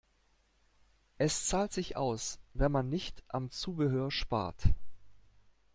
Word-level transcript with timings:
Es 1.19 1.45
zahlt 1.45 1.71
sich 1.71 1.95
aus, 1.95 2.39
wenn 2.55 2.71
man 2.71 2.89
nicht 2.89 3.23
am 3.27 3.51
Zubehör 3.51 4.09
spart. 4.09 4.69